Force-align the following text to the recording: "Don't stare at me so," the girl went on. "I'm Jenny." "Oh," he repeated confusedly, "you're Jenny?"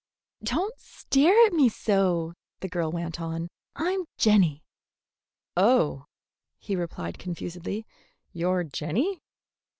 "Don't 0.41 0.73
stare 0.79 1.45
at 1.45 1.53
me 1.53 1.69
so," 1.69 2.33
the 2.59 2.67
girl 2.67 2.91
went 2.91 3.21
on. 3.21 3.49
"I'm 3.75 4.05
Jenny." 4.17 4.63
"Oh," 5.55 6.05
he 6.57 6.75
repeated 6.75 7.19
confusedly, 7.19 7.85
"you're 8.33 8.63
Jenny?" 8.63 9.19